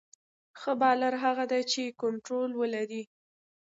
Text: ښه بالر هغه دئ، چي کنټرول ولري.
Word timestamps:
ښه 0.59 0.71
بالر 0.81 1.13
هغه 1.23 1.43
دئ، 1.51 1.61
چي 1.71 1.83
کنټرول 2.01 2.51
ولري. 2.55 3.03